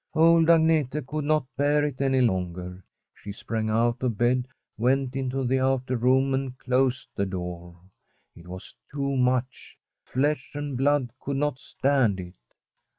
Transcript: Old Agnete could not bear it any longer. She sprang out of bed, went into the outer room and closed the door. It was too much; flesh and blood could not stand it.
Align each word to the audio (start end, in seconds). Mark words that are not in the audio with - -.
Old 0.15 0.47
Agnete 0.49 1.05
could 1.05 1.25
not 1.25 1.45
bear 1.57 1.85
it 1.85 2.01
any 2.01 2.21
longer. 2.21 2.83
She 3.13 3.31
sprang 3.31 3.69
out 3.69 4.01
of 4.01 4.17
bed, 4.17 4.47
went 4.75 5.15
into 5.15 5.43
the 5.45 5.59
outer 5.59 5.95
room 5.95 6.33
and 6.33 6.57
closed 6.57 7.07
the 7.15 7.27
door. 7.27 7.79
It 8.35 8.47
was 8.47 8.73
too 8.91 9.15
much; 9.15 9.77
flesh 10.03 10.53
and 10.55 10.75
blood 10.75 11.11
could 11.19 11.37
not 11.37 11.59
stand 11.59 12.19
it. 12.19 12.33